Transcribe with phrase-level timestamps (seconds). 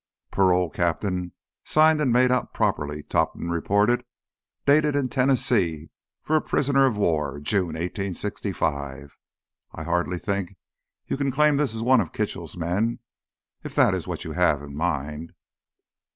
[0.31, 1.31] "Parole, Captain,
[1.63, 4.03] signed and made out properly," Topham reported.
[4.65, 5.91] "Dated in Tennessee
[6.23, 9.15] for a prisoner of war—June, 1865.
[9.73, 10.57] I hardly think
[11.05, 12.97] you can claim this is one of Kitchell's men,
[13.63, 15.33] if that is what you have in mind."